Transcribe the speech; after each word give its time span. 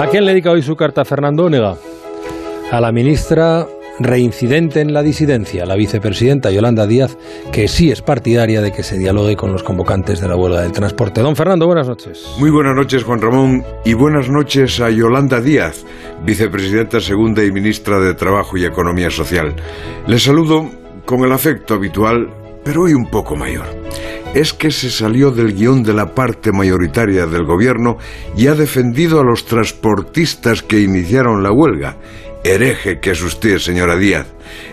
¿A 0.00 0.06
quién 0.06 0.24
le 0.24 0.30
dedica 0.30 0.50
hoy 0.50 0.62
su 0.62 0.76
carta 0.76 1.04
Fernando 1.04 1.44
Onega? 1.44 1.76
A 2.72 2.80
la 2.80 2.90
ministra 2.90 3.66
reincidente 3.98 4.80
en 4.80 4.94
la 4.94 5.02
disidencia, 5.02 5.66
la 5.66 5.74
vicepresidenta 5.74 6.50
Yolanda 6.50 6.86
Díaz, 6.86 7.18
que 7.52 7.68
sí 7.68 7.90
es 7.90 8.00
partidaria 8.00 8.62
de 8.62 8.72
que 8.72 8.82
se 8.82 8.96
dialogue 8.96 9.36
con 9.36 9.52
los 9.52 9.62
convocantes 9.62 10.22
de 10.22 10.28
la 10.28 10.36
huelga 10.36 10.62
del 10.62 10.72
transporte. 10.72 11.20
Don 11.20 11.36
Fernando, 11.36 11.66
buenas 11.66 11.86
noches. 11.86 12.34
Muy 12.38 12.48
buenas 12.48 12.74
noches, 12.74 13.04
Juan 13.04 13.20
Ramón, 13.20 13.62
y 13.84 13.92
buenas 13.92 14.30
noches 14.30 14.80
a 14.80 14.88
Yolanda 14.88 15.42
Díaz, 15.42 15.84
vicepresidenta 16.24 16.98
segunda 16.98 17.44
y 17.44 17.52
ministra 17.52 18.00
de 18.00 18.14
Trabajo 18.14 18.56
y 18.56 18.64
Economía 18.64 19.10
Social. 19.10 19.54
Les 20.06 20.22
saludo 20.22 20.70
con 21.04 21.26
el 21.26 21.32
afecto 21.32 21.74
habitual, 21.74 22.26
pero 22.64 22.84
hoy 22.84 22.94
un 22.94 23.10
poco 23.10 23.36
mayor 23.36 23.79
es 24.34 24.54
que 24.54 24.70
se 24.70 24.90
salió 24.90 25.30
del 25.30 25.54
guion 25.54 25.82
de 25.82 25.92
la 25.92 26.14
parte 26.14 26.52
mayoritaria 26.52 27.26
del 27.26 27.44
gobierno 27.44 27.98
y 28.36 28.46
ha 28.46 28.54
defendido 28.54 29.20
a 29.20 29.24
los 29.24 29.44
transportistas 29.44 30.62
que 30.62 30.80
iniciaron 30.80 31.42
la 31.42 31.50
huelga 31.50 31.96
Hereje 32.42 33.00
que 33.00 33.10
es 33.10 33.22
usted, 33.22 33.58
señora 33.58 33.96
Díaz. 33.96 34.26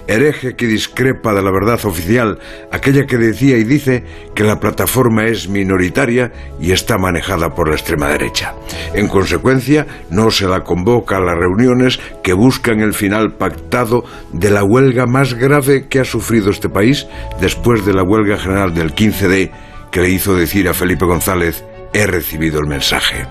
Hereje 0.07 0.55
que 0.55 0.67
discrepa 0.67 1.33
de 1.33 1.41
la 1.41 1.51
verdad 1.51 1.85
oficial, 1.85 2.39
aquella 2.71 3.05
que 3.05 3.17
decía 3.17 3.57
y 3.57 3.65
dice 3.65 4.05
que 4.33 4.45
la 4.45 4.59
plataforma 4.59 5.25
es 5.25 5.49
minoritaria 5.49 6.31
y 6.61 6.71
está 6.71 6.97
manejada 6.97 7.49
por 7.49 7.67
la 7.67 7.75
extrema 7.75 8.07
derecha. 8.07 8.53
En 8.93 9.09
consecuencia, 9.09 9.85
no 10.09 10.31
se 10.31 10.47
la 10.47 10.63
convoca 10.63 11.17
a 11.17 11.21
las 11.21 11.35
reuniones 11.35 11.99
que 12.23 12.33
buscan 12.33 12.79
el 12.79 12.93
final 12.93 13.33
pactado 13.37 14.05
de 14.31 14.49
la 14.49 14.63
huelga 14.63 15.05
más 15.05 15.33
grave 15.33 15.87
que 15.89 15.99
ha 15.99 16.05
sufrido 16.05 16.49
este 16.49 16.69
país 16.69 17.05
después 17.41 17.85
de 17.85 17.93
la 17.93 18.03
huelga 18.03 18.37
general 18.37 18.73
del 18.73 18.95
15D 18.95 19.51
que 19.91 20.01
le 20.01 20.09
hizo 20.09 20.35
decir 20.35 20.69
a 20.69 20.73
Felipe 20.73 21.05
González 21.05 21.65
he 21.93 22.07
recibido 22.07 22.59
el 22.59 22.67
mensaje. 22.67 23.25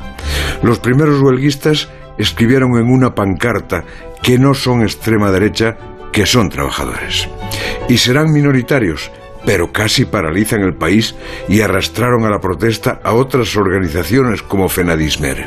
Los 0.62 0.78
primeros 0.78 1.20
huelguistas 1.20 1.88
escribieron 2.18 2.76
en 2.78 2.90
una 2.90 3.14
pancarta 3.14 3.84
que 4.22 4.38
no 4.38 4.54
son 4.54 4.82
extrema 4.82 5.30
derecha, 5.30 5.76
que 6.12 6.26
son 6.26 6.48
trabajadores. 6.48 7.28
Y 7.88 7.98
serán 7.98 8.32
minoritarios, 8.32 9.10
pero 9.45 9.73
casi 9.73 10.04
paralizan 10.04 10.62
el 10.62 10.74
país 10.74 11.14
y 11.48 11.60
arrastraron 11.60 12.24
a 12.24 12.30
la 12.30 12.40
protesta 12.40 13.00
a 13.04 13.14
otras 13.14 13.56
organizaciones 13.56 14.42
como 14.42 14.68
Fenadismer. 14.68 15.46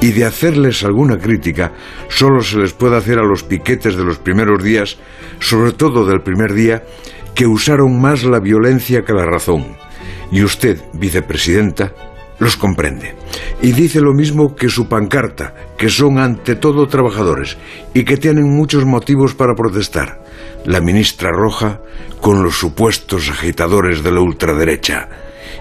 Y 0.00 0.12
de 0.12 0.24
hacerles 0.24 0.84
alguna 0.84 1.18
crítica, 1.18 1.72
solo 2.08 2.42
se 2.42 2.58
les 2.58 2.72
puede 2.72 2.96
hacer 2.96 3.18
a 3.18 3.24
los 3.24 3.42
piquetes 3.42 3.96
de 3.96 4.04
los 4.04 4.18
primeros 4.18 4.62
días, 4.62 4.98
sobre 5.38 5.72
todo 5.72 6.04
del 6.04 6.20
primer 6.20 6.52
día, 6.52 6.82
que 7.34 7.46
usaron 7.46 8.00
más 8.00 8.24
la 8.24 8.40
violencia 8.40 9.04
que 9.04 9.12
la 9.12 9.24
razón. 9.24 9.76
Y 10.30 10.42
usted, 10.42 10.80
vicepresidenta, 10.92 11.92
los 12.38 12.56
comprende. 12.56 13.14
Y 13.62 13.72
dice 13.72 14.00
lo 14.00 14.12
mismo 14.12 14.54
que 14.54 14.68
su 14.68 14.88
pancarta, 14.88 15.54
que 15.78 15.88
son 15.88 16.18
ante 16.18 16.56
todo 16.56 16.86
trabajadores 16.86 17.56
y 17.94 18.04
que 18.04 18.16
tienen 18.16 18.56
muchos 18.56 18.84
motivos 18.84 19.34
para 19.34 19.54
protestar. 19.54 20.22
La 20.64 20.80
ministra 20.80 21.30
Roja 21.30 21.80
con 22.20 22.42
los 22.42 22.56
supuestos 22.56 23.28
agitadores 23.28 24.02
de 24.02 24.12
la 24.12 24.20
ultraderecha. 24.20 25.08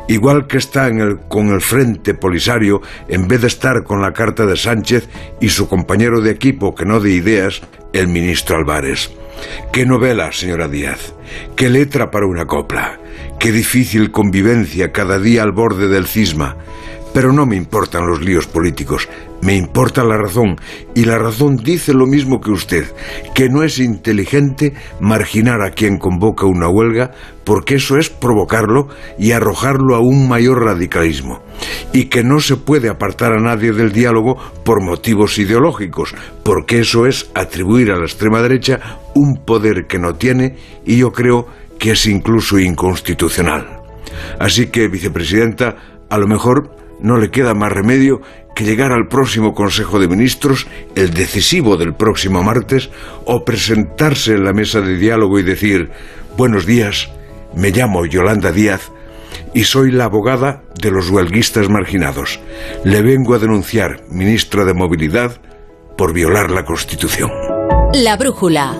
Igual 0.07 0.47
que 0.47 0.57
está 0.57 0.89
con 1.27 1.49
el 1.49 1.61
Frente 1.61 2.13
Polisario, 2.13 2.81
en 3.07 3.27
vez 3.27 3.41
de 3.41 3.47
estar 3.47 3.83
con 3.83 4.01
la 4.01 4.13
carta 4.13 4.45
de 4.45 4.55
Sánchez 4.55 5.07
y 5.39 5.49
su 5.49 5.67
compañero 5.67 6.21
de 6.21 6.31
equipo, 6.31 6.75
que 6.75 6.85
no 6.85 6.99
de 6.99 7.11
ideas, 7.11 7.61
el 7.93 8.07
ministro 8.07 8.57
Álvarez. 8.57 9.11
Qué 9.71 9.85
novela, 9.85 10.31
señora 10.31 10.67
Díaz. 10.67 11.13
Qué 11.55 11.69
letra 11.69 12.11
para 12.11 12.25
una 12.25 12.45
copla. 12.45 12.99
Qué 13.39 13.51
difícil 13.51 14.11
convivencia 14.11 14.91
cada 14.91 15.19
día 15.19 15.43
al 15.43 15.51
borde 15.51 15.87
del 15.87 16.07
cisma. 16.07 16.57
Pero 17.13 17.31
no 17.31 17.45
me 17.45 17.55
importan 17.55 18.07
los 18.07 18.21
líos 18.21 18.47
políticos, 18.47 19.07
me 19.41 19.55
importa 19.55 20.03
la 20.03 20.17
razón, 20.17 20.55
y 20.95 21.05
la 21.05 21.17
razón 21.17 21.57
dice 21.57 21.93
lo 21.93 22.07
mismo 22.07 22.41
que 22.41 22.51
usted, 22.51 22.85
que 23.35 23.49
no 23.49 23.61
es 23.63 23.77
inteligente 23.77 24.73
marginar 24.99 25.61
a 25.61 25.71
quien 25.71 25.97
convoca 25.97 26.45
una 26.45 26.69
huelga, 26.69 27.11
porque 27.43 27.75
eso 27.75 27.97
es 27.97 28.09
provocarlo 28.09 28.87
y 29.19 29.31
arrojarlo 29.31 29.95
a 29.95 29.99
un 29.99 30.27
mayor 30.27 30.63
radicalismo, 30.63 31.43
y 31.91 32.05
que 32.05 32.23
no 32.23 32.39
se 32.39 32.55
puede 32.55 32.89
apartar 32.89 33.33
a 33.33 33.41
nadie 33.41 33.73
del 33.73 33.91
diálogo 33.91 34.37
por 34.63 34.81
motivos 34.81 35.37
ideológicos, 35.37 36.15
porque 36.43 36.79
eso 36.79 37.05
es 37.05 37.29
atribuir 37.35 37.91
a 37.91 37.97
la 37.97 38.05
extrema 38.05 38.41
derecha 38.41 38.79
un 39.13 39.43
poder 39.45 39.85
que 39.87 39.99
no 39.99 40.15
tiene 40.15 40.55
y 40.85 40.97
yo 40.97 41.11
creo 41.11 41.47
que 41.77 41.91
es 41.91 42.05
incluso 42.05 42.57
inconstitucional. 42.57 43.81
Así 44.39 44.67
que, 44.67 44.87
vicepresidenta, 44.87 45.75
a 46.09 46.17
lo 46.17 46.27
mejor 46.27 46.82
no 47.03 47.17
le 47.17 47.29
queda 47.29 47.53
más 47.53 47.71
remedio 47.71 48.21
que 48.55 48.63
llegar 48.63 48.91
al 48.91 49.07
próximo 49.07 49.53
Consejo 49.53 49.99
de 49.99 50.07
Ministros, 50.07 50.67
el 50.95 51.13
decisivo 51.13 51.77
del 51.77 51.93
próximo 51.93 52.41
martes, 52.41 52.89
o 53.25 53.45
presentarse 53.45 54.33
en 54.33 54.43
la 54.43 54.53
mesa 54.53 54.81
de 54.81 54.97
diálogo 54.97 55.37
y 55.37 55.43
decir, 55.43 55.91
buenos 56.37 56.65
días, 56.65 57.11
me 57.55 57.69
llamo 57.71 58.05
Yolanda 58.05 58.51
Díaz 58.51 58.91
y 59.53 59.65
soy 59.65 59.91
la 59.91 60.05
abogada 60.05 60.63
de 60.81 60.91
los 60.91 61.09
huelguistas 61.09 61.69
marginados. 61.69 62.39
Le 62.83 63.01
vengo 63.01 63.35
a 63.35 63.39
denunciar, 63.39 64.01
ministra 64.09 64.65
de 64.65 64.73
Movilidad, 64.73 65.39
por 65.97 66.13
violar 66.13 66.51
la 66.51 66.65
Constitución. 66.65 67.29
La 67.93 68.17
brújula. 68.17 68.73